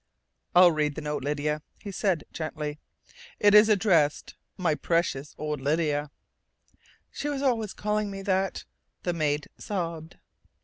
[0.55, 2.79] "I'll read the note, Lydia," he said gently.
[3.39, 6.09] "It is addressed: 'My precious old Lydia'"
[7.11, 8.65] "She was always calling me that!"
[9.03, 10.17] the maid sobbed.